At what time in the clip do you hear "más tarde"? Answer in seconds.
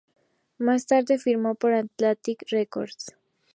0.57-1.19